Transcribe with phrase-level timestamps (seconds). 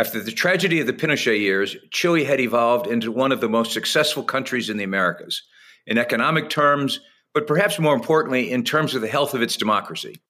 [0.00, 3.70] After the tragedy of the Pinochet years, Chile had evolved into one of the most
[3.70, 5.42] successful countries in the Americas,
[5.86, 7.00] in economic terms,
[7.34, 10.22] but perhaps more importantly, in terms of the health of its democracy.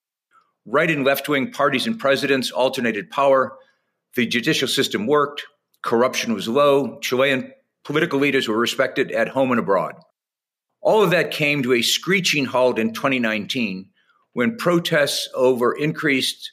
[0.65, 3.53] Right and left wing parties and presidents alternated power,
[4.17, 5.45] the judicial system worked,
[5.83, 7.53] corruption was low, Chilean
[7.85, 9.93] political leaders were respected at home and abroad.
[10.81, 13.89] All of that came to a screeching halt in 2019
[14.33, 16.51] when protests over increased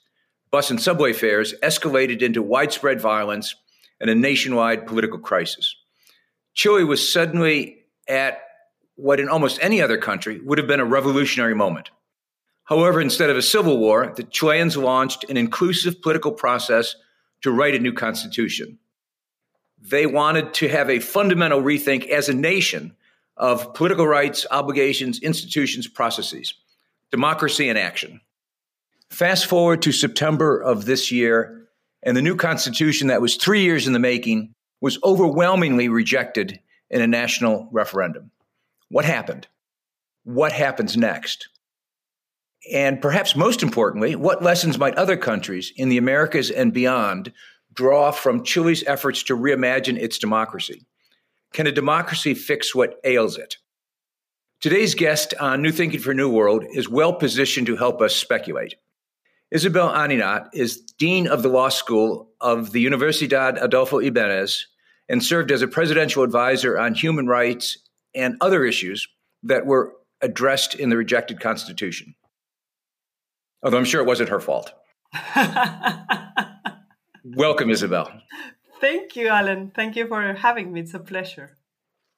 [0.51, 3.55] bus and subway fares escalated into widespread violence
[4.01, 5.77] and a nationwide political crisis.
[6.55, 8.41] Chile was suddenly at
[8.97, 11.91] what in almost any other country would have been a revolutionary moment.
[12.65, 16.97] However, instead of a civil war, the Chileans launched an inclusive political process
[17.43, 18.79] to write a new constitution.
[19.81, 22.97] They wanted to have a fundamental rethink as a nation
[23.37, 26.55] of political rights, obligations, institutions, processes,
[27.11, 28.21] democracy, and action.
[29.11, 31.69] Fast forward to September of this year,
[32.03, 37.03] and the new Constitution that was three years in the making was overwhelmingly rejected in
[37.03, 38.31] a national referendum.
[38.91, 39.49] What happened?
[40.25, 41.49] What happens next?
[42.73, 47.33] And perhaps most importantly, what lessons might other countries in the Americas and beyond
[47.73, 50.85] draw from Chile's efforts to reimagine its democracy?
[51.53, 53.57] Can a democracy fix what ails it?
[54.61, 58.75] Today's guest on New Thinking for New World is well positioned to help us speculate.
[59.51, 64.65] Isabel Aninat is Dean of the Law School of the Universidad Adolfo Ibáñez
[65.09, 67.79] and served as a presidential advisor on human rights
[68.15, 69.09] and other issues
[69.43, 72.15] that were addressed in the rejected Constitution.
[73.63, 74.71] Although I'm sure it wasn't her fault.
[77.25, 78.13] Welcome, Isabel.
[78.83, 79.73] Thank you, Alan.
[79.75, 80.81] Thank you for having me.
[80.81, 81.58] It's a pleasure.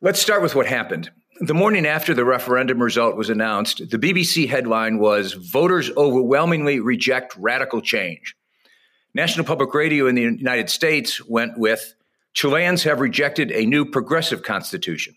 [0.02, 1.10] Let's start with what happened.
[1.40, 7.36] The morning after the referendum result was announced, the BBC headline was Voters Overwhelmingly Reject
[7.36, 8.34] Radical Change.
[9.12, 11.94] National Public Radio in the United States went with
[12.32, 15.14] Chileans have rejected a new progressive constitution.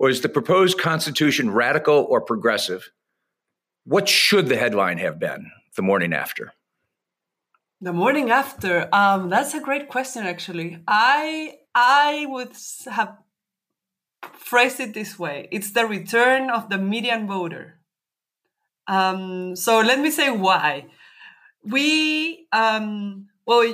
[0.00, 2.90] Was the proposed constitution radical or progressive?
[3.84, 6.52] What should the headline have been the morning after?
[7.80, 10.26] The morning after, um, that's a great question.
[10.26, 12.56] Actually, I I would
[12.90, 13.18] have
[14.32, 17.80] phrase it this way it's the return of the median voter.
[18.86, 20.86] Um, so let me say why.
[21.62, 23.64] We, um, well,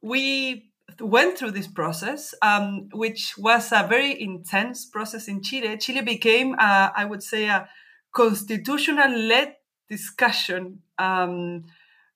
[0.00, 0.70] we
[1.00, 5.76] went through this process, um, which was a very intense process in Chile.
[5.78, 7.68] Chile became, uh, I would say, a
[8.12, 9.56] constitutional led
[9.88, 11.64] discussion, um,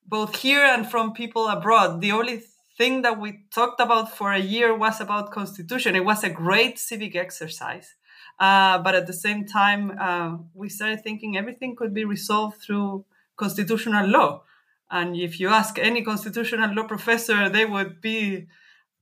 [0.05, 1.99] both here and from people abroad.
[1.99, 2.43] The only
[2.77, 5.95] thing that we talked about for a year was about constitution.
[5.95, 7.95] It was a great civic exercise.
[8.39, 13.03] Uh, but at the same time, uh, we started thinking everything could be resolved through
[13.35, 14.43] constitutional law.
[14.91, 18.47] And if you ask any constitutional law professor, they would be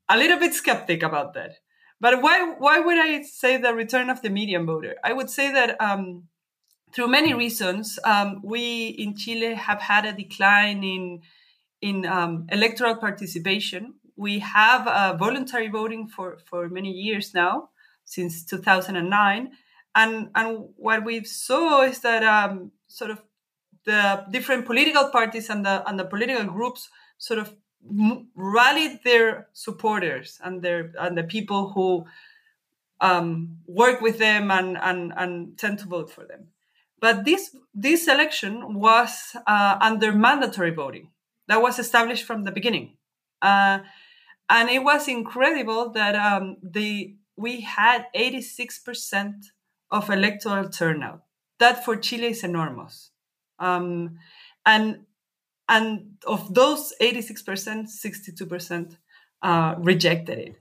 [0.08, 1.59] a little bit skeptic about that.
[2.00, 4.96] But why, why would I say the return of the median voter?
[5.03, 6.24] I would say that um,
[6.94, 11.22] through many reasons, um, we in Chile have had a decline in
[11.81, 13.96] in um, electoral participation.
[14.16, 17.69] We have uh, voluntary voting for, for many years now,
[18.06, 19.52] since 2009.
[19.96, 23.22] And, and what we saw is that um, sort of
[23.85, 27.53] the different political parties and the, and the political groups sort of
[28.35, 32.06] rallied their supporters and their and the people who
[33.02, 36.47] um, work with them and, and, and tend to vote for them.
[37.00, 41.09] But this this election was uh, under mandatory voting
[41.47, 42.97] that was established from the beginning.
[43.41, 43.79] Uh,
[44.50, 49.34] and it was incredible that um, the we had 86%
[49.91, 51.23] of electoral turnout.
[51.59, 53.11] That for Chile is enormous.
[53.59, 54.20] Um,
[54.66, 55.05] and
[55.67, 58.97] and of those 86%, 62%
[59.41, 60.55] uh, rejected it.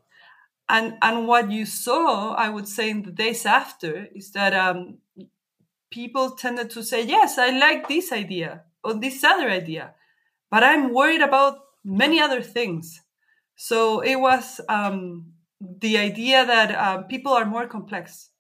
[0.69, 4.99] And and what you saw, I would say, in the days after, is that um,
[5.91, 9.95] people tended to say, "Yes, I like this idea or this other idea,"
[10.55, 13.03] but I'm worried about many other things.
[13.57, 18.31] So it was um, the idea that uh, people are more complex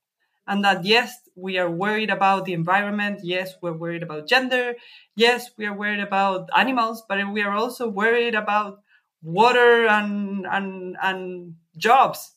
[0.46, 3.20] and that yes, we are worried about the environment.
[3.22, 4.74] Yes, we're worried about gender.
[5.16, 8.80] Yes, we are worried about animals, but we are also worried about
[9.22, 12.32] water and and and jobs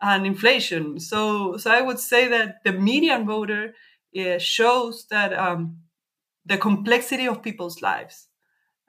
[0.00, 1.00] and inflation.
[1.00, 3.74] So so I would say that the median voter
[4.18, 5.78] uh, shows that um,
[6.46, 8.28] the complexity of people's lives,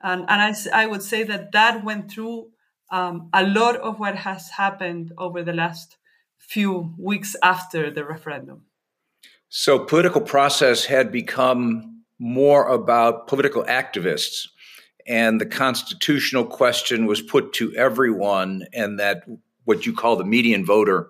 [0.04, 2.50] and and I I would say that that went through
[2.92, 5.98] um, a lot of what has happened over the last
[6.38, 8.64] few weeks after the referendum.
[9.50, 14.48] So political process had become more about political activists
[15.06, 19.24] and the constitutional question was put to everyone, and that
[19.66, 21.10] what you call the median voter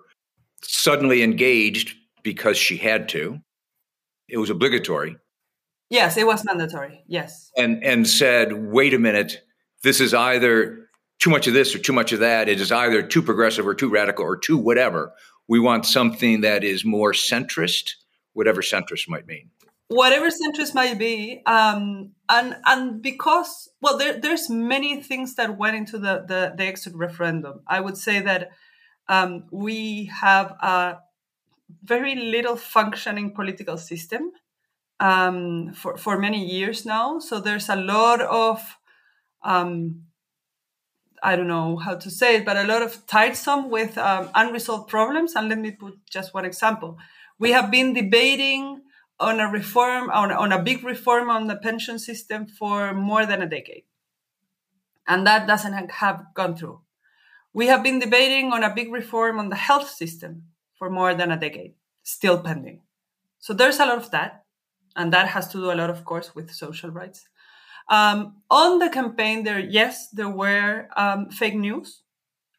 [0.62, 3.40] suddenly engaged because she had to.
[4.28, 5.16] It was obligatory.
[5.94, 7.04] Yes, it was mandatory.
[7.06, 7.52] Yes.
[7.56, 9.42] And and said, "Wait a minute.
[9.84, 10.88] This is either
[11.20, 12.48] too much of this or too much of that.
[12.48, 15.12] It is either too progressive or too radical or too whatever.
[15.46, 17.92] We want something that is more centrist,
[18.32, 19.50] whatever centrist might mean."
[19.88, 25.76] whatever centrist might be um, and and because well there, there's many things that went
[25.76, 28.50] into the, the, the exit referendum i would say that
[29.08, 30.96] um, we have a
[31.82, 34.32] very little functioning political system
[35.00, 38.76] um, for, for many years now so there's a lot of
[39.44, 40.02] um,
[41.22, 44.88] i don't know how to say it but a lot of tiresome with um, unresolved
[44.88, 46.98] problems and let me put just one example
[47.38, 48.82] we have been debating
[49.20, 53.42] on a reform, on, on a big reform on the pension system for more than
[53.42, 53.84] a decade.
[55.06, 56.80] And that doesn't have gone through.
[57.52, 60.44] We have been debating on a big reform on the health system
[60.78, 62.80] for more than a decade, still pending.
[63.38, 64.43] So there's a lot of that.
[64.96, 67.26] And that has to do a lot, of course, with social rights.
[67.88, 72.02] Um, on the campaign, there, yes, there were um, fake news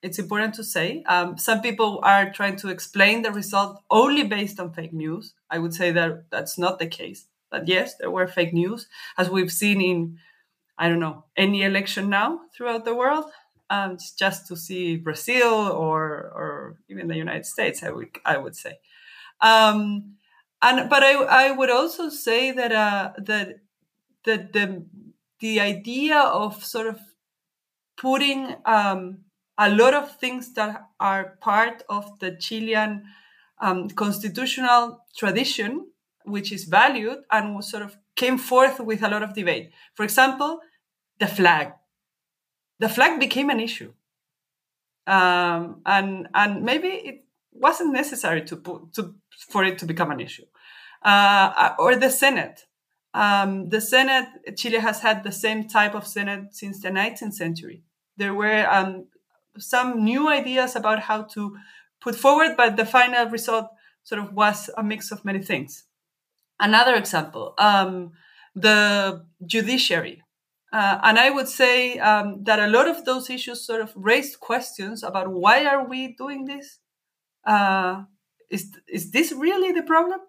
[0.06, 1.04] it's important to say.
[1.08, 5.34] Um, some people are trying to explain the result only based on fake news.
[5.50, 7.26] I would say that that's not the case.
[7.50, 8.88] But yes, there were fake news,
[9.18, 10.20] as we've seen in,
[10.78, 13.26] I don't know, any election now throughout the world.
[13.72, 15.52] Um, just to see Brazil
[15.86, 16.04] or
[16.40, 18.78] or even the United States, I would I would say.
[19.42, 20.18] Um,
[20.62, 23.60] and but I I would also say that uh, that
[24.26, 24.86] that the
[25.40, 27.00] the idea of sort of
[27.98, 29.20] putting um,
[29.58, 33.04] a lot of things that are part of the Chilean
[33.62, 35.88] um, constitutional tradition,
[36.26, 39.72] which is valued and sort of came forth with a lot of debate.
[39.96, 40.60] For example,
[41.20, 41.74] the flag.
[42.80, 43.94] The flag became an issue,
[45.08, 47.25] um, and and maybe it
[47.60, 49.16] wasn't necessary to put to
[49.50, 50.46] for it to become an issue,
[51.04, 52.66] uh, or the Senate.
[53.14, 57.82] Um, the Senate, Chile has had the same type of Senate since the 19th century.
[58.18, 59.06] There were um,
[59.58, 61.56] some new ideas about how to
[62.02, 63.70] put forward, but the final result
[64.04, 65.86] sort of was a mix of many things.
[66.60, 68.12] Another example, um,
[68.54, 70.22] the judiciary.
[70.72, 74.40] Uh, and I would say um, that a lot of those issues sort of raised
[74.40, 76.80] questions about why are we doing this?
[77.46, 78.04] Uh,
[78.50, 80.20] is, is this really the problem?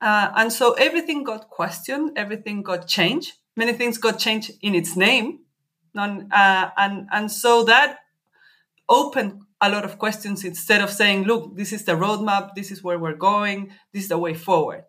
[0.00, 3.32] Uh, and so everything got questioned, everything got changed.
[3.56, 5.40] Many things got changed in its name.
[5.94, 7.98] Non, uh, and, and so that
[8.88, 12.82] open a lot of questions instead of saying, look, this is the roadmap, this is
[12.82, 14.84] where we're going, this is the way forward.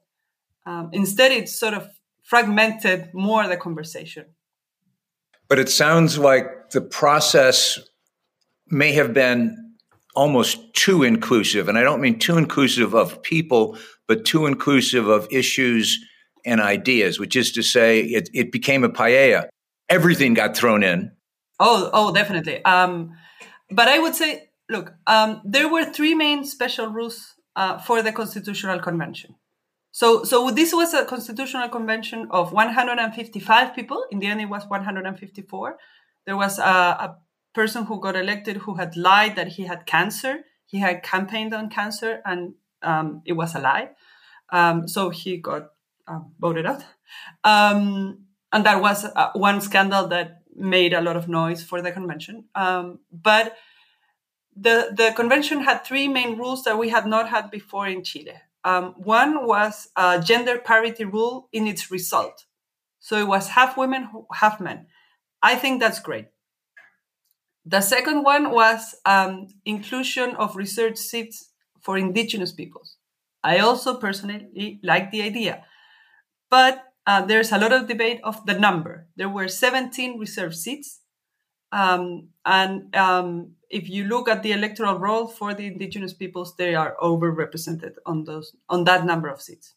[0.65, 1.89] Um, instead, it sort of
[2.21, 4.25] fragmented more the conversation.
[5.47, 7.79] But it sounds like the process
[8.67, 9.68] may have been
[10.19, 11.69] almost too inclusive.
[11.69, 15.97] And I don't mean too inclusive of people, but too inclusive of issues
[16.45, 19.47] and ideas, which is to say, it, it became a paella.
[19.87, 21.13] Everything got thrown in.
[21.57, 22.63] Oh, oh, definitely.
[22.65, 23.11] Um,
[23.71, 28.11] but I would say, look, um, there were three main special rules uh, for the
[28.11, 29.35] Constitutional Convention.
[29.91, 34.03] So, so this was a constitutional convention of 155 people.
[34.11, 35.77] In the end, it was 154.
[36.25, 36.61] There was a,
[37.05, 37.17] a
[37.61, 40.33] person who got elected who had lied that he had cancer.
[40.65, 42.53] He had campaigned on cancer, and
[42.91, 43.89] um, it was a lie.
[44.57, 45.63] Um, so he got
[46.07, 46.83] uh, voted out.
[47.43, 51.91] Um, and that was uh, one scandal that made a lot of noise for the
[51.91, 52.35] convention.
[52.55, 53.45] Um, but
[54.65, 58.37] the the convention had three main rules that we had not had before in Chile.
[58.63, 62.45] Um, one was a gender parity rule in its result,
[62.99, 64.03] so it was half women,
[64.41, 64.87] half men.
[65.51, 66.27] I think that's great.
[67.69, 72.97] The second one was um, inclusion of research seats for indigenous peoples.
[73.43, 75.63] I also personally like the idea,
[76.49, 79.07] but uh, there's a lot of debate of the number.
[79.17, 81.01] There were 17 reserved seats.
[81.71, 86.73] Um, and um, if you look at the electoral roll for the indigenous peoples, they
[86.73, 89.75] are overrepresented on those on that number of seats.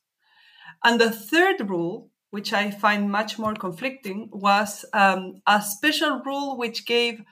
[0.83, 6.57] And the third rule, which I find much more conflicting, was um, a special rule
[6.57, 7.23] which gave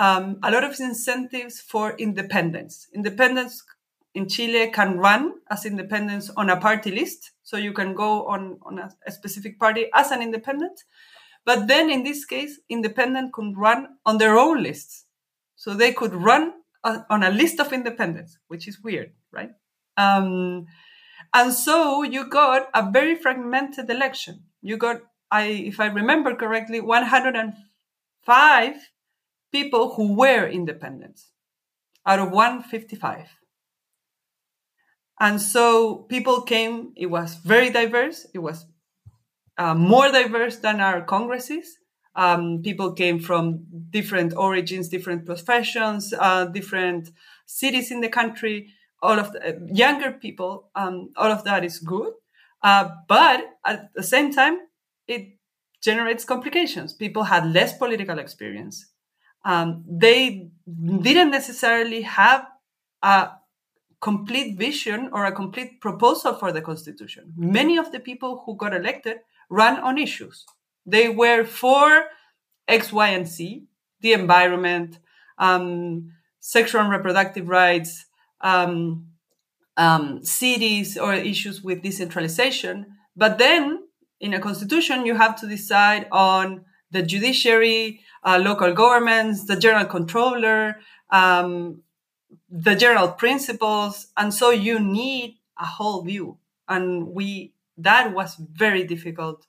[0.00, 2.88] um, a lot of incentives for independence.
[2.94, 3.62] Independence
[4.14, 7.32] in Chile can run as independence on a party list.
[7.42, 10.80] So you can go on, on a, a specific party as an independent.
[11.44, 15.04] But then in this case, independent could run on their own lists.
[15.54, 19.50] So they could run a, on a list of independents, which is weird, right?
[19.98, 20.64] Um,
[21.34, 24.44] and so you got a very fragmented election.
[24.62, 28.74] You got, I, if I remember correctly, 105
[29.52, 31.28] people who were independents
[32.06, 33.28] out of 155.
[35.18, 38.26] And so people came, it was very diverse.
[38.32, 38.66] It was
[39.58, 41.76] uh, more diverse than our congresses.
[42.16, 47.10] Um, people came from different origins, different professions, uh, different
[47.46, 51.78] cities in the country all of the uh, younger people, um, all of that is
[51.78, 52.12] good.
[52.62, 54.58] Uh, but at the same time,
[55.06, 55.38] it
[55.82, 56.92] generates complications.
[56.92, 58.86] People had less political experience.
[59.44, 62.46] Um, they didn't necessarily have
[63.02, 63.30] a
[64.00, 67.32] complete vision or a complete proposal for the constitution.
[67.36, 69.18] Many of the people who got elected
[69.48, 70.44] ran on issues.
[70.86, 72.04] They were for
[72.66, 73.64] X, Y, and Z,
[74.00, 74.98] the environment,
[75.38, 78.06] um, sexual and reproductive rights,
[78.40, 79.06] um,
[79.76, 82.86] um, cities or issues with decentralization.
[83.16, 83.84] But then
[84.20, 89.86] in a constitution, you have to decide on the judiciary, uh, local governments, the general
[89.86, 90.76] controller,
[91.10, 91.82] um,
[92.48, 94.08] the general principles.
[94.16, 96.38] And so you need a whole view.
[96.68, 99.46] And we, that was very difficult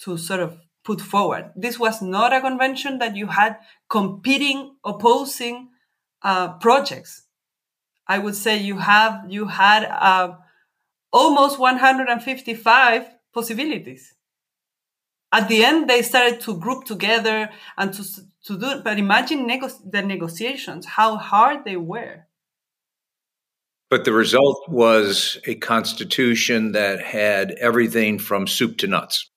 [0.00, 1.52] to sort of put forward.
[1.56, 5.68] This was not a convention that you had competing, opposing
[6.22, 7.22] uh, projects.
[8.06, 10.36] I would say you have you had uh,
[11.12, 14.14] almost 155 possibilities.
[15.34, 18.04] At the end, they started to group together and to
[18.46, 18.80] to do.
[18.84, 22.26] But imagine nego- the negotiations, how hard they were.
[23.90, 29.28] But the result was a constitution that had everything from soup to nuts.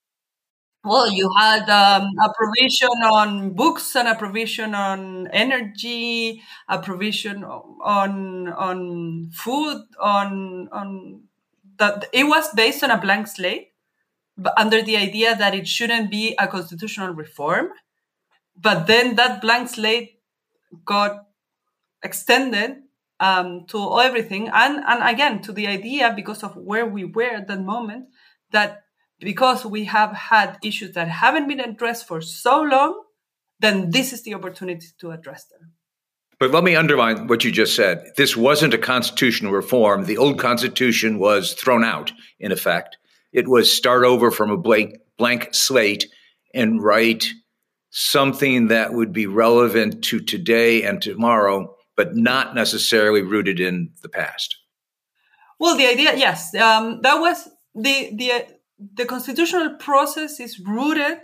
[0.84, 7.44] Well, you had um, a provision on books and a provision on energy, a provision
[7.44, 11.24] on on food, on on
[11.80, 12.06] that.
[12.14, 13.72] It was based on a blank slate,
[14.56, 17.70] under the idea that it shouldn't be a constitutional reform.
[18.56, 20.20] But then that blank slate
[20.86, 21.26] got
[22.04, 22.78] extended
[23.20, 27.48] um, to everything, and and again to the idea because of where we were at
[27.48, 28.08] that moment
[28.52, 28.84] that
[29.20, 33.04] because we have had issues that haven't been addressed for so long,
[33.60, 35.72] then this is the opportunity to address them.
[36.40, 38.12] But let me underline what you just said.
[38.16, 40.06] This wasn't a constitutional reform.
[40.06, 42.98] The old constitution was thrown out, in effect.
[43.38, 46.08] It was start over from a blank, blank slate
[46.56, 47.28] and write
[47.92, 54.10] something that would be relevant to today and tomorrow, but not necessarily rooted in the
[54.10, 54.58] past.
[55.60, 58.48] Well, the idea, yes, um, that was the the
[58.96, 61.20] the constitutional process is rooted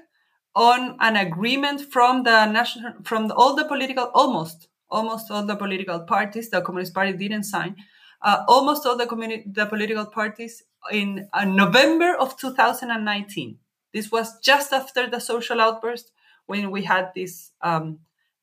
[0.54, 5.56] on an agreement from the national from the, all the political almost almost all the
[5.56, 7.76] political parties the communist party didn't sign
[8.22, 13.58] uh, almost all the communi- the political parties in uh, november of 2019
[13.94, 16.12] this was just after the social outburst
[16.46, 18.00] when we had this um,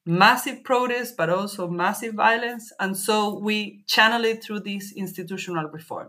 [0.06, 6.08] massive protest but also massive violence and so we channel it through this institutional reform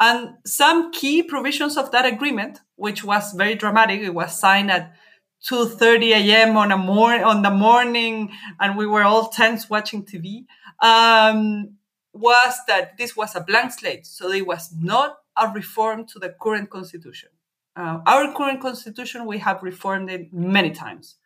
[0.00, 4.94] and some key provisions of that agreement, which was very dramatic, it was signed at
[5.40, 6.56] 2:30 a.m.
[6.56, 10.46] on a mor- on the morning, and we were all tense watching TV.
[10.80, 11.76] Um,
[12.12, 16.34] was that this was a blank slate, so it was not a reform to the
[16.40, 17.30] current constitution.
[17.76, 21.16] Uh, our current constitution, we have reformed it many times.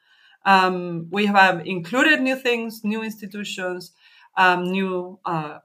[0.45, 3.93] Um, we have included new things, new institutions,
[4.37, 5.59] um, new uh,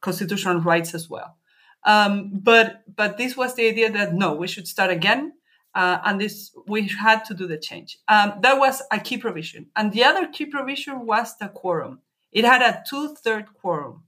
[0.00, 1.36] constitutional rights as well.
[1.84, 5.32] Um, but but this was the idea that no, we should start again,
[5.74, 7.98] uh, and this we had to do the change.
[8.08, 12.00] Um, that was a key provision, and the other key provision was the quorum.
[12.32, 14.02] It had a two-third quorum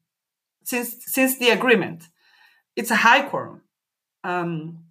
[0.65, 2.09] since since the agreement.
[2.79, 3.63] It's a high quorum,
[4.23, 4.85] um,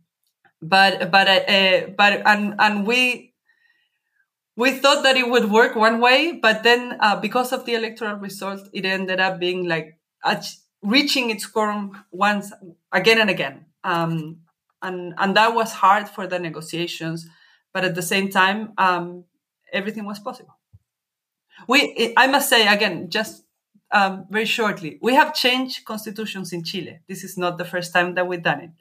[0.62, 3.34] but but uh, uh, but and and we
[4.58, 8.18] we thought that it would work one way, but then uh, because of the electoral
[8.18, 10.44] result, it ended up being like a,
[10.82, 12.52] reaching its quorum once
[12.92, 13.66] again and again.
[13.84, 14.40] Um,
[14.82, 17.28] and, and that was hard for the negotiations,
[17.74, 19.26] but at the same time, um,
[19.72, 20.58] everything was possible.
[21.68, 23.44] We, I must say again, just
[23.92, 27.00] um, very shortly, we have changed constitutions in Chile.
[27.08, 28.72] This is not the first time that we've done it.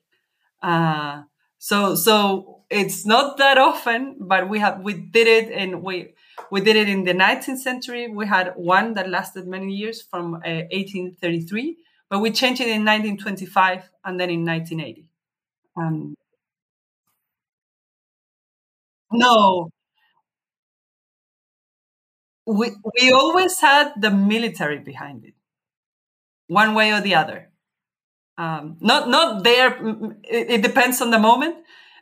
[0.63, 1.23] Uh,
[1.59, 6.15] so, so it's not that often, but we have we did it, and we
[6.53, 8.09] We did it in the 19th century.
[8.09, 11.77] We had one that lasted many years from uh, 1833,
[12.11, 15.07] but we changed it in 1925 and then in 1980.
[15.77, 16.15] Um,
[19.11, 19.71] no,
[22.47, 25.35] we we always had the military behind it,
[26.47, 27.51] one way or the other.
[28.39, 29.77] Um, not not there.
[30.25, 31.57] It, it depends on the moment.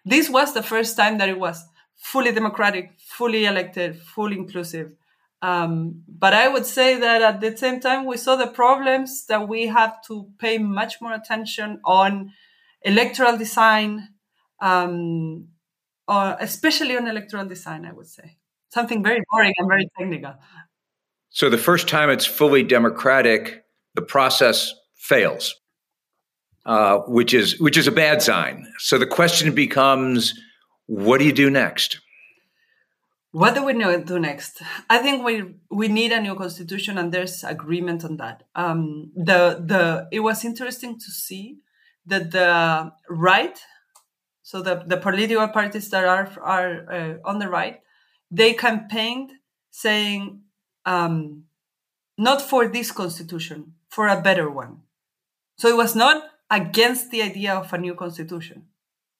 [0.04, 1.64] This was the first time that it was
[1.96, 4.92] fully democratic, fully elected, fully inclusive.
[5.40, 9.46] Um, but I would say that at the same time, we saw the problems that
[9.48, 12.32] we have to pay much more attention on
[12.82, 14.08] electoral design,
[14.60, 15.48] um,
[16.08, 18.36] or especially on electoral design, I would say.
[18.74, 20.34] Something very boring and very technical.
[21.30, 23.62] So the first time it's fully democratic,
[23.94, 25.54] the process fails,
[26.66, 28.66] uh, which is which is a bad sign.
[28.78, 30.34] So the question becomes
[30.86, 32.00] what do you do next?
[33.30, 34.62] What do we know do next?
[34.90, 35.34] I think we
[35.70, 38.42] we need a new constitution, and there's agreement on that.
[38.56, 39.40] Um, the
[39.72, 41.58] the it was interesting to see
[42.06, 43.56] that the right,
[44.42, 47.80] so the the political parties that are are uh, on the right,
[48.36, 49.32] they campaigned
[49.70, 50.40] saying
[50.84, 51.44] um,
[52.16, 54.82] not for this constitution, for a better one.
[55.56, 58.66] So it was not against the idea of a new constitution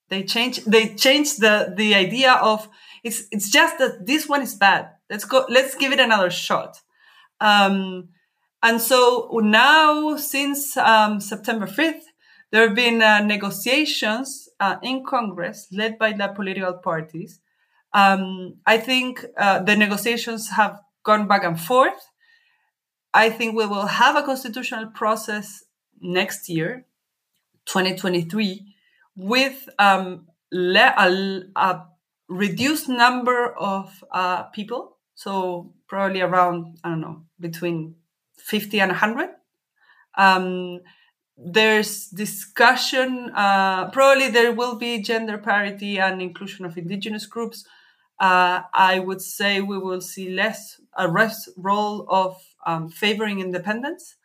[0.09, 2.69] they change they change the the idea of
[3.03, 4.91] it's it's just that this one is bad.
[5.11, 6.81] Let's go let's give it another shot.
[7.41, 8.09] Um,
[8.63, 12.05] and so now since um, September 5th,
[12.51, 17.41] there have been uh, negotiations uh, in Congress led by the political parties.
[17.95, 22.11] Um, I think uh, the negotiations have gone back and forth.
[23.15, 25.63] I think we will have a constitutional process
[26.01, 26.85] next year,
[27.67, 28.67] 2023,
[29.17, 31.87] with um, le- a, a,
[32.29, 37.97] reduced number of uh, people, so probably around I don't know between
[38.37, 39.29] fifty and hundred.
[40.17, 40.81] Um,
[41.37, 43.31] there's discussion.
[43.35, 47.67] Uh, probably there will be gender parity and inclusion of indigenous groups.
[48.21, 51.09] Uh, I would say we will see less a
[51.57, 54.17] role of um, favoring independence,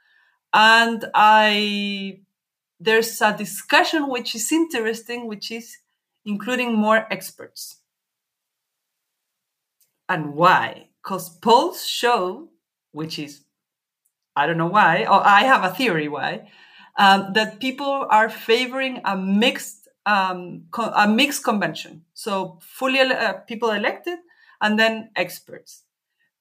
[0.54, 2.22] and I
[2.80, 5.78] there's a discussion which is interesting, which is
[6.26, 7.78] including more experts.
[10.08, 10.90] And why?
[11.04, 12.50] Because polls show,
[12.92, 13.44] which is,
[14.36, 16.50] I don't know why, or I have a theory why,
[16.98, 19.79] um, that people are favoring a mixed
[20.12, 21.94] um, co- a mixed convention.
[22.14, 24.20] So fully ele- uh, people elected
[24.62, 25.84] and then experts.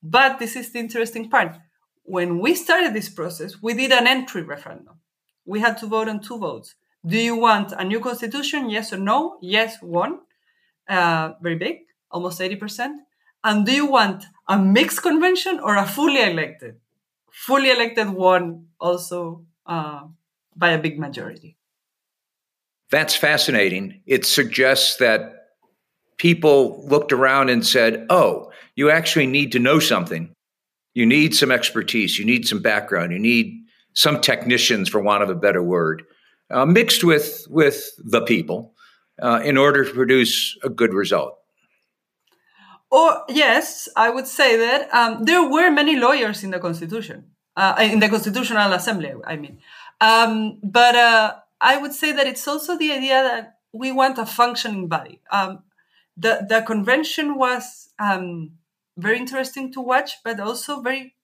[0.03, 1.57] But this is the interesting part.
[2.05, 4.97] When we started this process, we did an entry referendum
[5.45, 6.75] we had to vote on two votes.
[7.07, 8.69] Do you want a new constitution?
[8.71, 9.39] Yes or no?
[9.41, 10.21] Yes, one.
[10.89, 11.77] Uh, very big,
[12.11, 12.97] almost 80%.
[13.45, 16.77] And do you want a mixed convention or a fully elected?
[17.31, 20.05] Fully elected one also uh,
[20.57, 21.58] by a big majority.
[22.91, 24.01] That's fascinating.
[24.07, 25.49] It suggests that
[26.17, 30.33] people looked around and said, oh, you actually need to know something.
[30.95, 32.19] You need some expertise.
[32.19, 33.13] You need some background.
[33.13, 33.55] You need
[33.93, 36.05] some technicians, for want of a better word,
[36.51, 38.73] uh, mixed with with the people
[39.21, 41.35] uh, in order to produce a good result.
[42.91, 47.25] Or yes, I would say that um, there were many lawyers in the Constitution,
[47.57, 49.13] uh, in the Constitutional Assembly.
[49.27, 49.59] I mean,
[50.01, 54.27] um, but uh, I would say that it's also the idea that we want a
[54.27, 55.21] functioning body.
[55.31, 55.65] Um,
[56.17, 58.53] the the convention was um,
[58.97, 61.15] very interesting to watch, but also very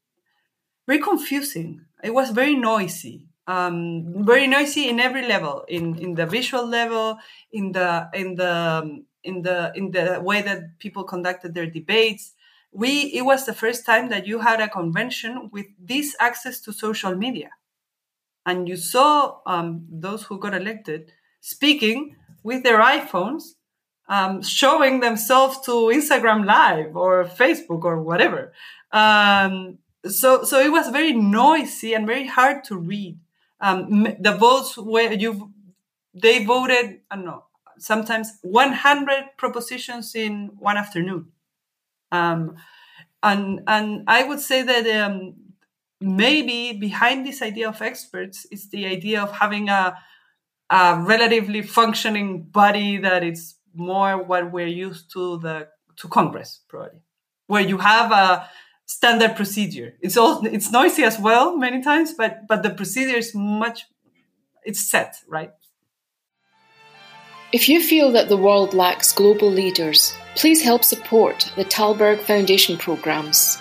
[0.86, 1.82] very confusing.
[2.02, 7.18] It was very noisy um, very noisy in every level in in the visual level
[7.52, 12.32] in the in the in the in the way that people conducted their debates.
[12.72, 16.72] We it was the first time that you had a convention with this access to
[16.72, 17.50] social media
[18.46, 23.54] and you saw um, those who got elected speaking with their iphones
[24.08, 28.52] um, showing themselves to instagram live or facebook or whatever
[28.92, 33.18] um, so so it was very noisy and very hard to read.
[33.60, 35.52] Um, the votes where you
[36.14, 37.44] they voted I don't know
[37.78, 41.32] sometimes 100 propositions in one afternoon.
[42.12, 42.56] Um,
[43.22, 45.34] and and I would say that um,
[46.00, 49.96] maybe behind this idea of experts is the idea of having a,
[50.70, 56.98] a relatively functioning body that is more what we're used to the to Congress probably,
[57.46, 58.48] where you have a
[58.86, 59.94] standard procedure.
[60.00, 63.86] It's all it's noisy as well many times, but but the procedure is much
[64.64, 65.52] it's set, right?
[67.52, 72.76] If you feel that the world lacks global leaders, Please help support the Tallberg Foundation
[72.76, 73.58] programs.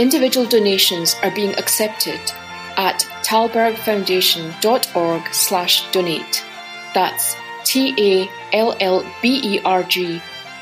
[0.00, 2.18] Individual donations are being accepted
[2.78, 6.42] at tallbergfoundation.org slash donate.
[6.94, 8.32] That's T-A-L-L-B-E-R-G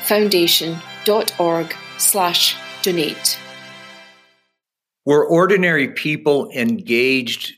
[0.03, 3.39] foundation.org slash donate.
[5.05, 7.53] Were ordinary people engaged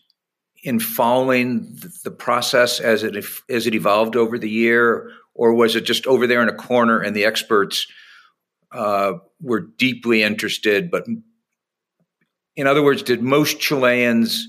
[0.62, 5.82] in following the process as it as it evolved over the year, or was it
[5.82, 7.88] just over there in a corner and the experts
[8.72, 10.92] uh, were deeply interested?
[10.92, 11.08] But
[12.62, 14.48] in other words, did most Chileans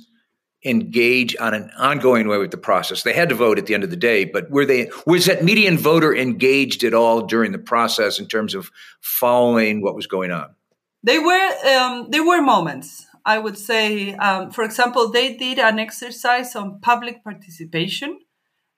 [0.66, 3.04] engage on an ongoing way with the process?
[3.04, 5.42] They had to vote at the end of the day, but were they was that
[5.42, 8.70] median voter engaged at all during the process in terms of
[9.00, 10.54] following what was going on?
[11.02, 13.06] They were um, there were moments.
[13.24, 18.20] I would say, um, for example, they did an exercise on public participation,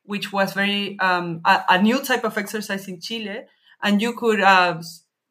[0.05, 3.47] which was very um, a, a, new type of exercise in Chile,
[3.83, 4.81] and you could uh,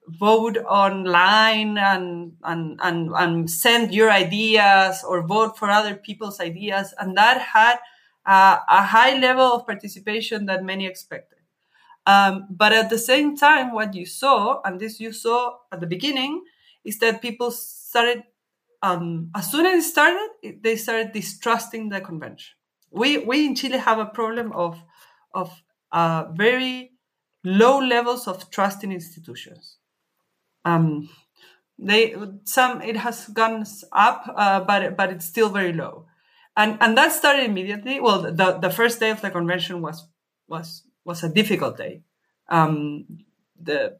[0.07, 6.93] vote online and, and and and send your ideas or vote for other people's ideas,
[6.99, 7.77] and that had
[8.25, 11.39] uh, a high level of participation that many expected.
[12.05, 15.87] Um, but at the same time, what you saw, and this you saw at the
[15.87, 16.43] beginning,
[16.83, 18.23] is that people started
[18.81, 20.29] um, as soon as it started,
[20.61, 22.55] they started distrusting the convention.
[22.91, 24.83] We we in Chile have a problem of
[25.33, 26.91] of uh, very
[27.45, 29.77] low levels of trust in institutions.
[30.65, 31.09] Um,
[31.79, 36.05] they some it has gone up, uh, but but it's still very low,
[36.55, 37.99] and and that started immediately.
[37.99, 40.07] Well, the the first day of the convention was
[40.47, 42.03] was was a difficult day.
[42.49, 43.05] Um,
[43.59, 43.97] the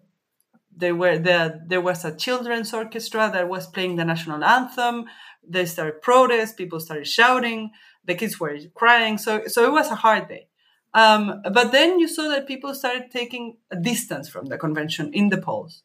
[0.76, 5.06] there were there there was a children's orchestra that was playing the national anthem.
[5.48, 6.54] They started protests.
[6.54, 7.72] People started shouting.
[8.06, 9.18] The kids were crying.
[9.18, 10.48] So so it was a hard day.
[10.94, 15.30] Um, but then you saw that people started taking a distance from the convention in
[15.30, 15.82] the polls,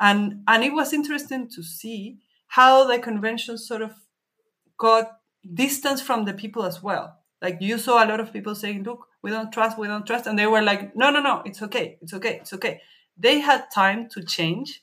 [0.00, 3.92] and and it was interesting to see how the convention sort of
[4.78, 5.18] got
[5.54, 7.18] distance from the people as well.
[7.40, 10.26] Like you saw a lot of people saying, "Look, we don't trust, we don't trust,"
[10.26, 12.80] and they were like, "No, no, no, it's okay, it's okay, it's okay."
[13.16, 14.82] they had time to change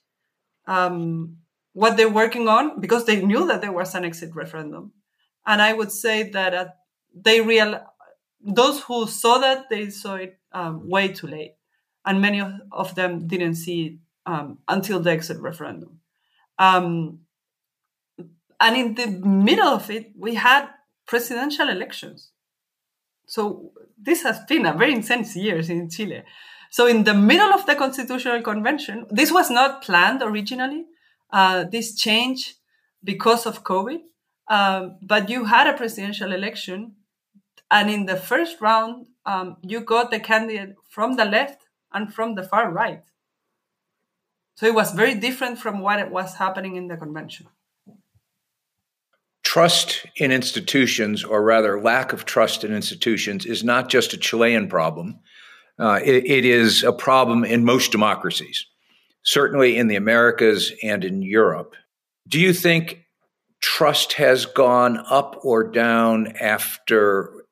[0.68, 1.38] um,
[1.74, 4.92] what they're working on because they knew that there was an exit referendum.
[5.46, 6.66] And I would say that uh,
[7.14, 7.82] they real
[8.42, 11.56] those who saw that they saw it um, way too late,
[12.06, 13.94] and many of, of them didn't see it
[14.30, 16.00] um, until the exit referendum.
[16.60, 17.22] Um,
[18.60, 20.68] and in the middle of it, we had
[21.08, 22.32] presidential elections.
[23.26, 26.24] So this has been a very intense years in Chile.
[26.70, 30.86] So in the middle of the constitutional convention, this was not planned originally.
[31.32, 32.48] Uh, this changed
[33.04, 34.02] because of COVID.
[34.48, 36.96] Um, but you had a presidential election,
[37.70, 41.60] and in the first round, um, you got the candidate from the left
[41.94, 43.04] and from the far right.
[44.60, 47.48] So it was very different from what it was happening in the convention.
[49.42, 54.68] Trust in institutions, or rather, lack of trust in institutions, is not just a Chilean
[54.68, 55.22] problem.
[55.80, 58.66] Uh, it, it is a problem in most democracies,
[59.24, 61.74] certainly in the Americas and in Europe.
[62.28, 63.06] Do you think
[63.62, 67.46] trust has gone up or down after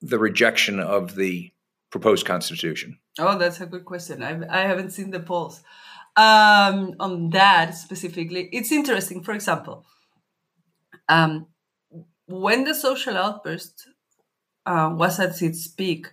[0.00, 1.50] the rejection of the
[1.90, 3.00] proposed constitution?
[3.18, 4.22] Oh, that's a good question.
[4.22, 5.64] I've, I haven't seen the polls
[6.16, 8.48] um, on that specifically.
[8.52, 9.22] It's interesting.
[9.22, 9.84] For example,
[11.08, 11.46] um,
[12.26, 13.88] when the social outburst
[14.64, 16.08] uh, was at its peak,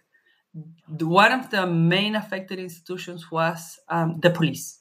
[0.99, 4.79] one of the main affected institutions was um, the police.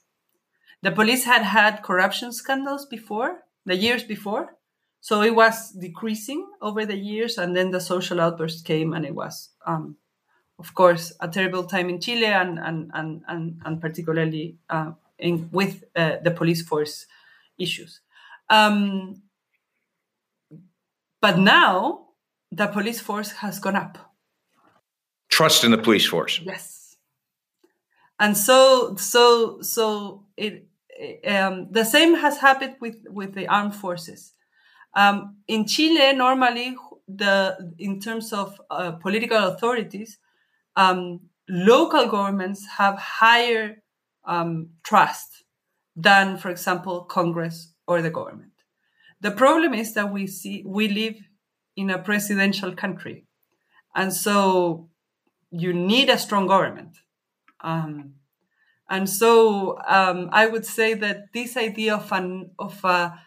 [0.82, 4.56] The police had had corruption scandals before, the years before,
[5.00, 9.14] so it was decreasing over the years, and then the social outburst came, and it
[9.14, 9.96] was, um,
[10.58, 15.48] of course, a terrible time in Chile, and and and and, and particularly uh, in,
[15.52, 17.06] with uh, the police force
[17.58, 18.00] issues.
[18.48, 19.22] Um,
[21.20, 22.08] but now
[22.50, 24.12] the police force has gone up
[25.32, 26.40] trust in the police force.
[26.44, 26.96] Yes.
[28.20, 30.68] And so, so, so it,
[31.26, 34.34] um, the same has happened with, with the armed forces.
[34.94, 36.76] Um, in Chile, normally,
[37.08, 40.18] the in terms of uh, political authorities,
[40.76, 43.82] um, local governments have higher
[44.24, 45.44] um, trust
[45.96, 48.52] than, for example, Congress or the government.
[49.20, 51.16] The problem is that we see we live
[51.76, 53.26] in a presidential country,
[53.94, 54.88] and so
[55.50, 56.98] you need a strong government.
[57.60, 58.14] Um,
[58.90, 63.18] and so um, I would say that this idea of an of a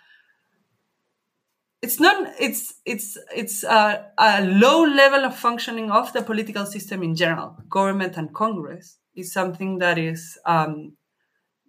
[1.81, 7.03] it's not it's it's it's a, a, low level of functioning of the political system
[7.03, 10.97] in general government and congress is something that is um,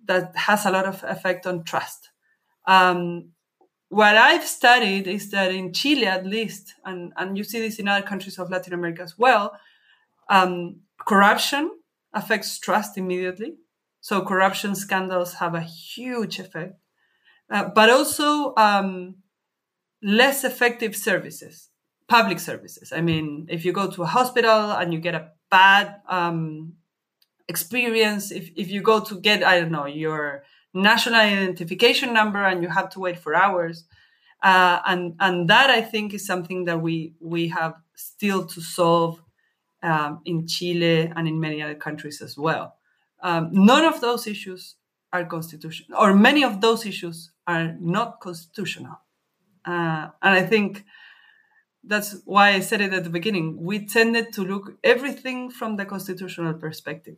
[0.07, 2.11] that has a lot of effect on trust.
[2.67, 3.31] Um,
[3.89, 7.89] what I've studied is that in Chile, at least, and, and you see this in
[7.89, 9.59] other countries of Latin America as well,
[10.29, 11.71] um, corruption
[12.13, 13.55] affects trust immediately.
[14.01, 16.75] So corruption scandals have a huge effect,
[17.51, 19.17] uh, but also um,
[20.03, 21.71] less effective services,
[22.09, 22.93] public services.
[22.93, 26.75] I mean, if you go to a hospital and you get a bad um,
[27.49, 32.63] experience, if, if you go to get, I don't know, your national identification number and
[32.63, 33.85] you have to wait for hours.
[34.43, 39.23] Uh, and and that I think is something that we we have still to solve
[39.83, 42.77] um, in Chile and in many other countries as well.
[43.23, 44.77] Um, none of those issues
[45.13, 49.01] are constitutional, or many of those issues are not constitutional.
[49.65, 50.85] Uh, and I think
[51.83, 53.63] that's why I said it at the beginning.
[53.63, 57.17] We tended to look everything from the constitutional perspective,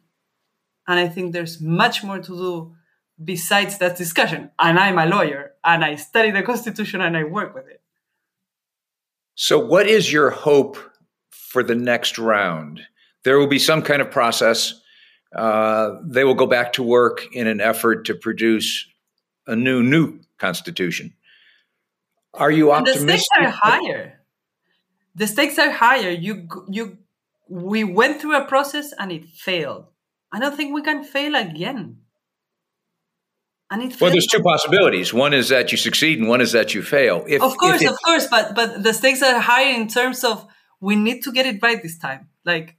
[0.88, 2.74] and I think there's much more to do
[3.22, 4.50] besides that discussion.
[4.58, 7.82] And I'm a lawyer and I study the Constitution and I work with it.
[9.34, 10.78] So, what is your hope
[11.30, 12.80] for the next round?
[13.22, 14.80] There will be some kind of process.
[15.34, 18.86] Uh, they will go back to work in an effort to produce
[19.46, 21.12] a new, new constitution.
[22.32, 23.06] Are you optimistic?
[23.06, 24.20] the stakes are higher.
[25.14, 26.10] The stakes are higher.
[26.10, 26.98] You, you,
[27.48, 29.86] we went through a process and it failed.
[30.32, 31.98] I don't think we can fail again.
[33.70, 35.12] And well, there's two possibilities.
[35.12, 37.24] One is that you succeed, and one is that you fail.
[37.28, 40.46] If, of course, it, of course, but but the stakes are higher in terms of
[40.80, 42.28] we need to get it right this time.
[42.46, 42.76] Like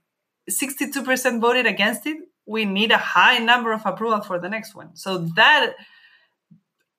[0.50, 2.18] 62% voted against it.
[2.48, 4.96] We need a high number of approval for the next one.
[4.96, 5.76] So that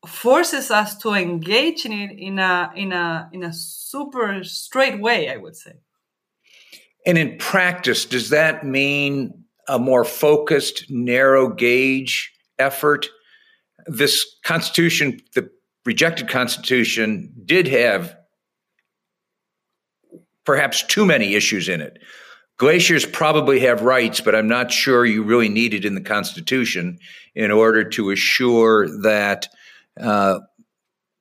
[0.07, 5.29] forces us to engage in it in a in a in a super straight way,
[5.31, 5.73] I would say.
[7.07, 9.40] And in practice, does that mean
[9.71, 13.09] a more focused, narrow gauge effort?
[13.87, 15.51] this Constitution, the
[15.85, 18.17] rejected Constitution, did have
[20.45, 21.99] perhaps too many issues in it.
[22.59, 26.99] Glaciers probably have rights, but I'm not sure you really need it in the Constitution
[27.35, 29.49] in order to assure that
[29.99, 30.41] uh,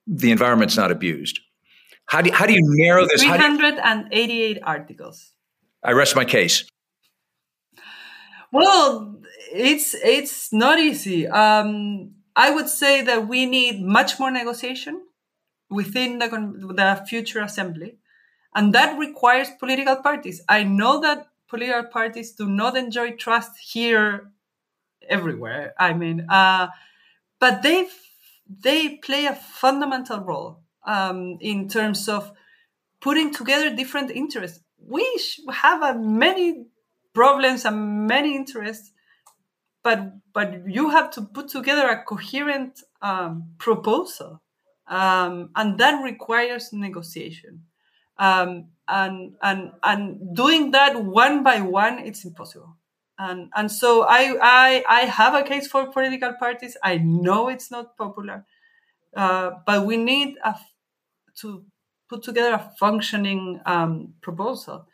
[0.05, 1.39] the environment's not abused.
[2.07, 3.23] How do, how do you narrow this?
[3.23, 5.31] 388 you, articles.
[5.83, 6.69] I rest my case.
[8.51, 11.27] Well, it's it's not easy.
[11.27, 15.01] Um, I would say that we need much more negotiation
[15.69, 17.97] within the, the future assembly,
[18.55, 20.41] and that requires political parties.
[20.49, 24.31] I know that political parties do not enjoy trust here
[25.09, 25.73] everywhere.
[25.79, 26.67] I mean, uh,
[27.39, 27.87] but they
[28.49, 32.31] they play a fundamental role um, in terms of
[33.01, 34.61] putting together different interests.
[34.79, 35.05] We
[35.51, 36.65] have a many
[37.19, 38.87] problems and many interests
[39.83, 44.41] but but you have to put together a coherent um, proposal,
[44.87, 47.63] um, and that requires negotiation.
[48.17, 52.75] Um, and and and doing that one by one, it's impossible.
[53.17, 56.75] And and so I I I have a case for political parties.
[56.83, 58.45] I know it's not popular,
[59.15, 60.55] uh, but we need a,
[61.41, 61.63] to
[62.09, 64.87] put together a functioning um, proposal.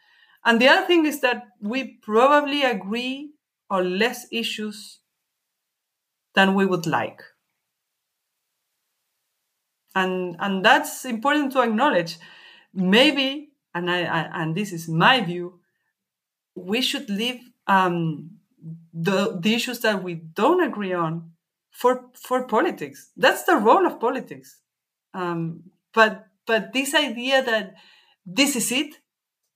[0.46, 3.32] And the other thing is that we probably agree
[3.70, 5.00] on less issues
[6.36, 7.22] than we would like.
[9.96, 12.18] And, and that's important to acknowledge.
[12.74, 15.60] Maybe, and, I, I and this is my view,
[16.54, 18.32] we should leave um,
[18.94, 21.32] the, the issues that we don't agree on
[21.72, 23.12] for, for politics.
[23.18, 24.60] That's the role of politics.
[25.14, 27.76] Um, but, but this idea that
[28.26, 28.96] this is it,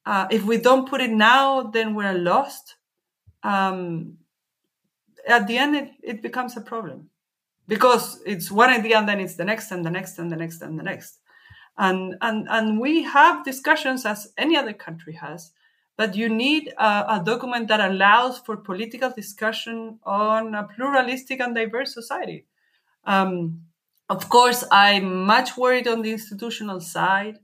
[0.09, 2.75] uh, if we don't put it now, then we're lost.
[3.43, 4.17] Um,
[5.27, 7.09] at the end it, it becomes a problem.
[7.67, 10.61] Because it's one idea and then it's the next and the next and the next
[10.61, 11.19] and the next.
[11.77, 15.51] And and and we have discussions as any other country has
[15.95, 21.53] but you need a, a, document that allows for political discussion on a pluralistic and
[21.53, 22.45] diverse society.
[23.03, 23.63] Um,
[24.09, 27.37] of course i'm much worried on the institutional side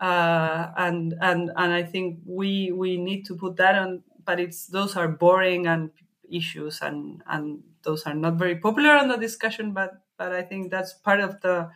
[0.00, 4.66] uh, and and and i think we we need to put that on but it's
[4.66, 5.90] those are boring and
[6.30, 10.70] issues and and those are not very popular in the discussion but but i think
[10.70, 11.68] that's part of the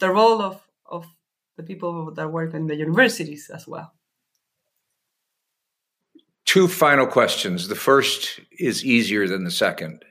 [0.00, 1.06] the role of of
[1.56, 3.92] the people that work in the universities as well.
[6.46, 7.68] Two final questions.
[7.68, 10.02] The first is easier than the second.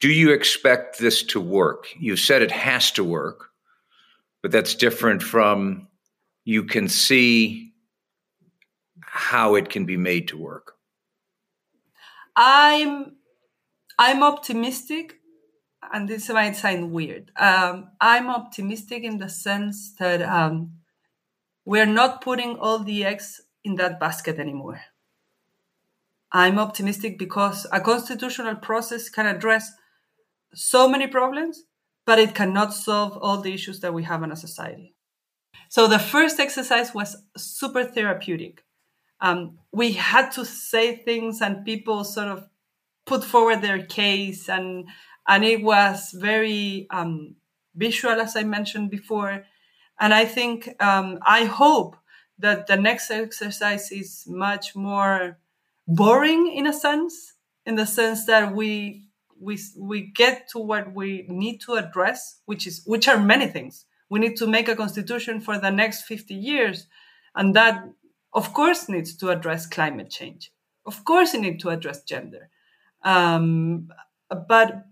[0.00, 1.88] Do you expect this to work?
[1.98, 3.50] You said it has to work
[4.42, 5.86] but that's different from
[6.50, 7.72] you can see
[9.00, 10.74] how it can be made to work?
[12.34, 13.16] I'm
[13.96, 15.20] I'm optimistic
[15.92, 17.30] and this might sound weird.
[17.36, 20.72] Um, I'm optimistic in the sense that um,
[21.64, 24.80] we're not putting all the eggs in that basket anymore.
[26.32, 29.70] I'm optimistic because a constitutional process can address
[30.54, 31.62] so many problems,
[32.06, 34.94] but it cannot solve all the issues that we have in a society.
[35.68, 38.64] So the first exercise was super therapeutic.
[39.20, 42.48] Um, we had to say things, and people sort of
[43.06, 44.88] put forward their case, and
[45.28, 47.36] and it was very um,
[47.74, 49.44] visual, as I mentioned before.
[50.00, 51.96] And I think um, I hope
[52.38, 55.38] that the next exercise is much more
[55.86, 57.34] boring in a sense,
[57.66, 59.04] in the sense that we
[59.38, 63.84] we we get to what we need to address, which is which are many things.
[64.10, 66.86] We need to make a constitution for the next 50 years,
[67.34, 67.84] and that
[68.32, 70.52] of course needs to address climate change.
[70.86, 72.48] Of course, it needs to address gender,
[73.02, 73.88] um,
[74.48, 74.86] but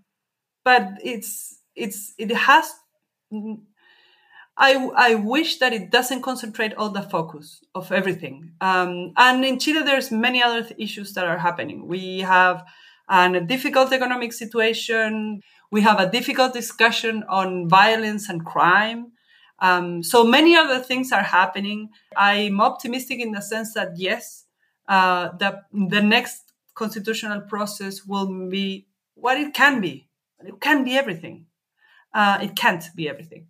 [0.65, 2.73] but it's it's it has
[4.59, 8.53] I, I wish that it doesn't concentrate all the focus of everything.
[8.61, 11.87] Um, and in Chile, there's many other th- issues that are happening.
[11.87, 12.65] We have
[13.09, 15.43] a difficult economic situation.
[15.71, 19.13] We have a difficult discussion on violence and crime.
[19.61, 21.91] Um, so many other things are happening.
[22.17, 24.45] I'm optimistic in the sense that yes,
[24.89, 30.09] uh, the the next constitutional process will be what it can be.
[30.41, 31.47] It can be everything.
[32.15, 33.49] Uh, it can't be everything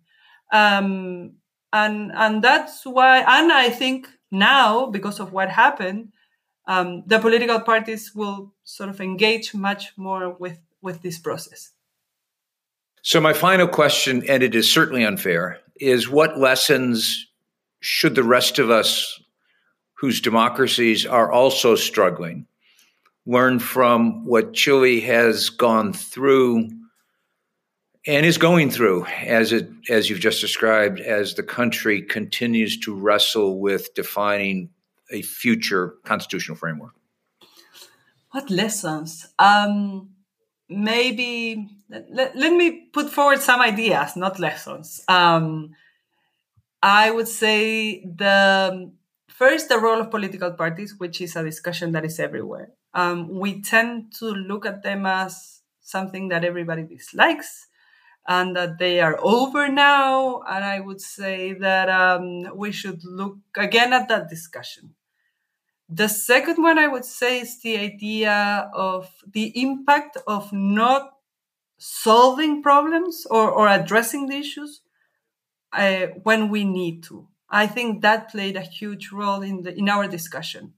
[0.51, 1.33] um,
[1.71, 6.11] and and that's why and i think now because of what happened
[6.67, 11.71] um, the political parties will sort of engage much more with with this process
[13.01, 17.27] so my final question and it is certainly unfair is what lessons
[17.79, 19.21] should the rest of us
[19.93, 22.45] whose democracies are also struggling
[23.25, 26.69] learn from what chile has gone through
[28.07, 32.95] and is going through as it as you've just described as the country continues to
[32.95, 34.69] wrestle with defining
[35.11, 36.93] a future constitutional framework?
[38.31, 39.27] What lessons?
[39.37, 40.09] Um
[40.69, 45.69] maybe let, let me put forward some ideas not lessons um
[46.81, 48.91] i would say the
[49.27, 53.61] first the role of political parties which is a discussion that is everywhere um, we
[53.61, 57.67] tend to look at them as something that everybody dislikes
[58.27, 60.41] and that they are over now.
[60.47, 64.95] And I would say that um, we should look again at that discussion.
[65.89, 71.13] The second one I would say is the idea of the impact of not
[71.79, 74.81] solving problems or, or addressing the issues
[75.73, 77.27] uh, when we need to.
[77.49, 80.73] I think that played a huge role in the in our discussion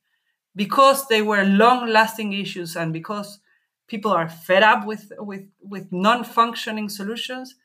[0.55, 3.39] because they were long lasting issues and because
[3.87, 7.55] people are fed up with with with non-functioning solutions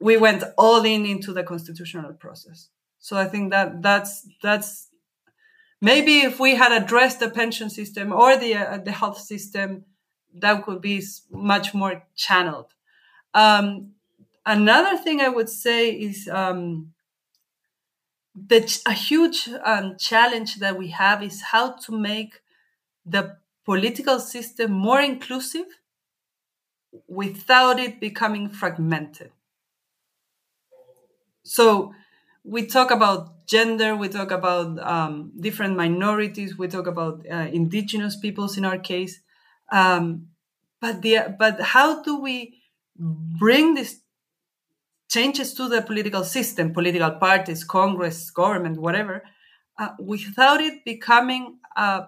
[0.00, 4.88] we went all in into the constitutional process so i think that that's that's
[5.80, 9.84] maybe if we had addressed the pension system or the uh, the health system
[10.34, 12.66] that could be much more channeled
[13.34, 13.92] um,
[14.46, 16.92] another thing i would say is um,
[18.34, 22.40] the a huge um, challenge that we have is how to make
[23.06, 25.66] the political system more inclusive
[27.08, 29.32] without it becoming fragmented.
[31.42, 31.94] So
[32.44, 38.16] we talk about gender, we talk about um, different minorities, we talk about uh, indigenous
[38.16, 39.20] peoples in our case.
[39.70, 40.28] Um,
[40.80, 42.60] but the but how do we
[42.96, 44.00] bring these
[45.08, 49.22] changes to the political system, political parties, Congress, government, whatever,
[49.78, 52.06] uh, without it becoming a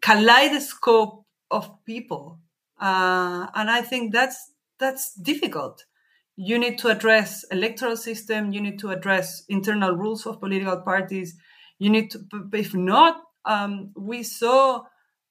[0.00, 2.38] kaleidoscope of people,
[2.80, 5.84] uh, and I think that's that's difficult.
[6.36, 8.52] You need to address electoral system.
[8.52, 11.36] You need to address internal rules of political parties.
[11.80, 12.20] You need to,
[12.52, 14.84] if not, um, we saw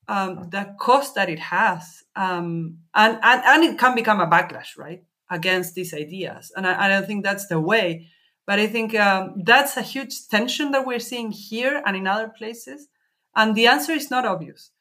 [0.08, 4.78] um, the cost that it has, um, and, and and it can become a backlash,
[4.78, 6.52] right, against these ideas.
[6.56, 8.08] And I, I don't think that's the way.
[8.46, 12.30] But I think um, that's a huge tension that we're seeing here and in other
[12.30, 12.88] places.
[13.36, 14.72] And the answer is not obvious.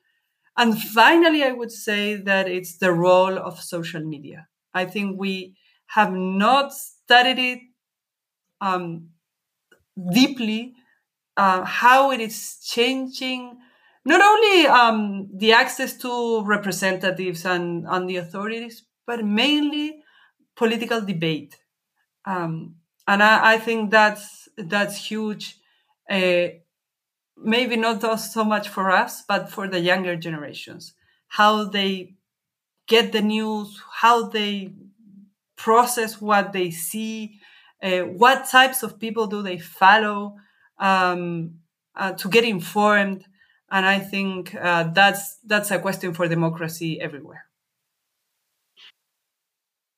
[0.57, 4.47] And finally, I would say that it's the role of social media.
[4.72, 5.57] I think we
[5.89, 7.59] have not studied it
[8.61, 9.09] um,
[10.12, 10.74] deeply,
[11.37, 13.59] uh, how it is changing
[14.07, 19.99] not only um, the access to representatives and, and the authorities, but mainly
[20.55, 21.57] political debate.
[22.25, 22.77] Um,
[23.09, 25.59] and I, I, think that's that's huge.
[26.09, 26.49] Uh,
[27.37, 30.95] maybe not so much for us, but for the younger generations,
[31.29, 32.15] how they
[32.87, 34.73] get the news, how they
[35.57, 37.41] process what they see,
[37.83, 40.37] uh, what types of people do they follow
[40.79, 41.57] um,
[41.97, 43.25] uh, to get informed.
[43.71, 47.45] And I think uh, that's that's a question for democracy everywhere.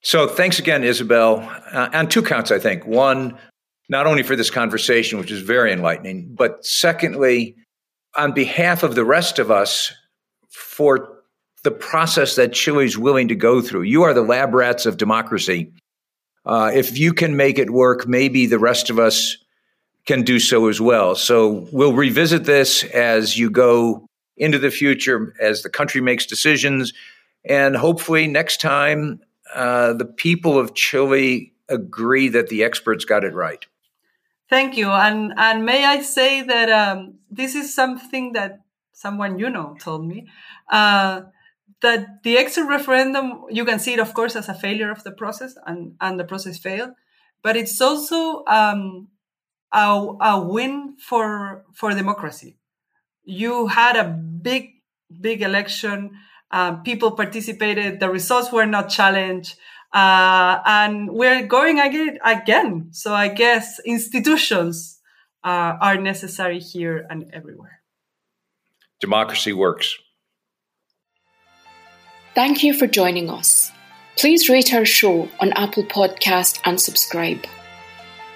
[0.01, 1.41] So thanks again, Isabel.
[1.73, 2.87] Uh, on two counts, I think.
[2.87, 3.37] One,
[3.89, 7.57] not only for this conversation, which is very enlightening, but secondly,
[8.17, 9.93] on behalf of the rest of us,
[10.49, 11.19] for
[11.65, 13.83] the process that Chile is willing to go through.
[13.83, 15.73] You are the lab rats of democracy.
[16.47, 19.37] Uh, if you can make it work, maybe the rest of us
[20.09, 21.15] can do so as well.
[21.15, 24.07] So we'll revisit this as you go
[24.39, 26.95] into the future, as the country makes decisions.
[27.45, 29.21] And hopefully, next time,
[29.55, 33.67] uh, the people of Chile agree that the experts got it right.
[34.49, 34.89] Thank you.
[34.91, 38.61] And, and may I say that um, this is something that
[38.95, 40.27] someone you know told me.
[40.71, 41.23] Uh,
[41.83, 45.13] that the exit referendum, you can see it, of course, as a failure of the
[45.13, 46.93] process, and, and the process failed.
[47.43, 49.09] But it's also um,
[49.73, 52.59] a, a win for for democracy.
[53.25, 54.71] You had a big
[55.21, 56.13] big election.
[56.51, 58.01] Um, people participated.
[58.01, 59.57] The results were not challenged,
[59.93, 62.19] uh, and we're going again.
[62.25, 64.99] Again, so I guess institutions
[65.45, 67.83] uh, are necessary here and everywhere.
[69.01, 69.97] Democracy works.
[72.35, 73.73] Thank you for joining us.
[74.17, 77.45] Please rate our show on Apple Podcast and subscribe.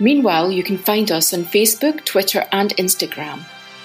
[0.02, 3.44] Meanwhile, you can find us on Facebook, Twitter, and Instagram.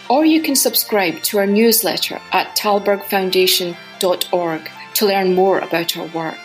[0.10, 6.40] Or you can subscribe to our newsletter at tallbergfoundation.org to learn more about our work.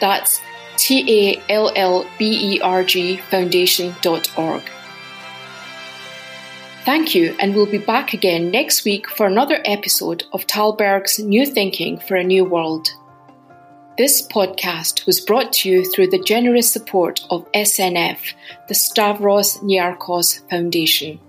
[0.00, 0.40] That's
[0.76, 4.62] T A L L B E R G foundation.org.
[6.84, 11.46] Thank you, and we'll be back again next week for another episode of Tallberg's New
[11.46, 12.94] Thinking for a New World.
[14.00, 18.32] This podcast was brought to you through the generous support of SNF,
[18.66, 21.20] the Stavros Niarchos Foundation.